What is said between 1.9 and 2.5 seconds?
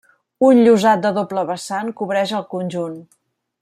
cobreix